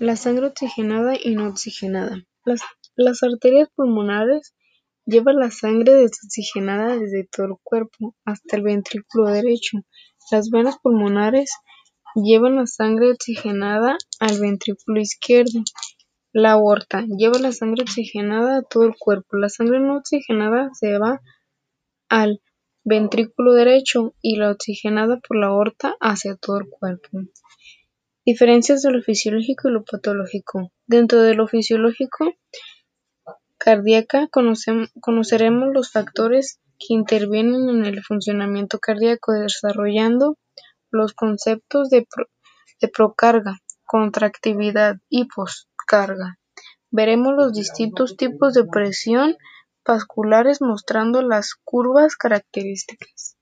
La 0.00 0.14
sangre 0.14 0.46
oxigenada 0.46 1.14
y 1.20 1.34
no 1.34 1.48
oxigenada. 1.48 2.24
Las 2.94 3.22
arterias 3.24 3.68
pulmonares 3.74 4.54
llevan 5.06 5.40
la 5.40 5.50
sangre 5.50 5.92
desoxigenada 5.94 6.96
desde 6.96 7.24
todo 7.24 7.46
el 7.46 7.54
cuerpo 7.64 8.14
hasta 8.24 8.56
el 8.56 8.62
ventrículo 8.62 9.28
derecho. 9.28 9.78
Las 10.30 10.50
venas 10.50 10.76
pulmonares 10.80 11.50
llevan 12.14 12.54
la 12.56 12.66
sangre 12.68 13.10
oxigenada 13.10 13.96
al 14.20 14.38
ventrículo 14.38 15.00
izquierdo. 15.00 15.64
La 16.32 16.52
aorta 16.52 17.04
lleva 17.08 17.40
la 17.40 17.50
sangre 17.50 17.82
oxigenada 17.82 18.58
a 18.58 18.62
todo 18.62 18.84
el 18.84 18.94
cuerpo. 18.96 19.36
La 19.36 19.48
sangre 19.48 19.80
no 19.80 19.96
oxigenada 19.96 20.70
se 20.74 20.96
va 20.98 21.20
al 22.08 22.40
ventrículo 22.84 23.52
derecho 23.52 24.14
y 24.22 24.36
la 24.36 24.52
oxigenada 24.52 25.18
por 25.18 25.38
la 25.38 25.48
aorta 25.48 25.96
hacia 26.00 26.36
todo 26.36 26.58
el 26.58 26.68
cuerpo. 26.68 27.18
Diferencias 28.30 28.82
de 28.82 28.90
lo 28.90 29.00
fisiológico 29.00 29.70
y 29.70 29.72
lo 29.72 29.84
patológico. 29.84 30.70
Dentro 30.86 31.22
de 31.22 31.34
lo 31.34 31.48
fisiológico 31.48 32.34
cardíaca 33.56 34.28
conoceremos 34.30 35.68
los 35.72 35.90
factores 35.90 36.60
que 36.78 36.92
intervienen 36.92 37.70
en 37.70 37.86
el 37.86 38.02
funcionamiento 38.02 38.80
cardíaco 38.80 39.32
desarrollando 39.32 40.36
los 40.90 41.14
conceptos 41.14 41.88
de, 41.88 42.06
de 42.82 42.88
procarga, 42.88 43.60
contractividad 43.86 44.96
y 45.08 45.24
poscarga. 45.24 46.38
Veremos 46.90 47.32
los 47.34 47.54
distintos 47.54 48.18
tipos 48.18 48.52
de 48.52 48.66
presión 48.66 49.36
vasculares 49.86 50.60
mostrando 50.60 51.22
las 51.22 51.54
curvas 51.64 52.14
características. 52.14 53.37